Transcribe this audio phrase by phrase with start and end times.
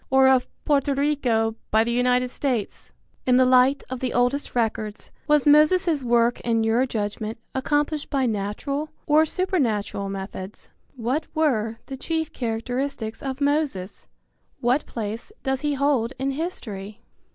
[0.09, 2.91] Or of Porto Rico by the United States?
[3.27, 8.25] In the light of the oldest records, was Moses' work in your judgment accomplished by
[8.25, 10.71] natural or supernatural methods?
[10.95, 14.07] What were the chief characteristics of Moses?
[14.59, 17.03] What place does he hold in history?